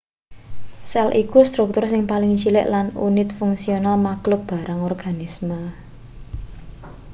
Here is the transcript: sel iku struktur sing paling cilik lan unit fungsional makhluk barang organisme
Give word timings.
sel 0.91 1.07
iku 1.23 1.39
struktur 1.49 1.83
sing 1.91 2.03
paling 2.11 2.33
cilik 2.41 2.65
lan 2.73 2.85
unit 3.07 3.29
fungsional 3.39 3.95
makhluk 4.07 4.41
barang 4.49 4.79
organisme 4.89 5.61